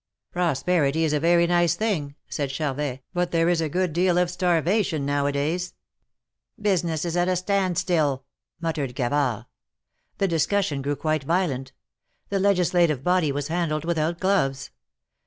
[0.31, 4.31] "Prosperity is a very nice thing," said Charvet, "but there is a good deal of
[4.31, 5.75] starvation now a days.""
[6.59, 8.23] Business is at a stand still,"
[8.59, 9.45] muttered Gavard.
[10.17, 11.71] The discussion grew quite violent.
[12.29, 13.59] The Legislative body THE MARKETS OF PARIS.
[13.59, 14.71] 137 was handled without gloves.